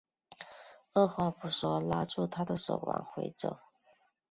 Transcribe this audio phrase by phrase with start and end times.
[0.95, 3.59] 二话不说拉住她的手往回走